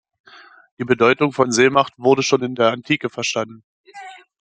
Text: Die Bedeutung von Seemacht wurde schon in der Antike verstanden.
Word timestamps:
Die 0.79 0.83
Bedeutung 0.83 1.31
von 1.31 1.51
Seemacht 1.51 1.93
wurde 1.97 2.23
schon 2.23 2.41
in 2.41 2.55
der 2.55 2.71
Antike 2.71 3.11
verstanden. 3.11 3.63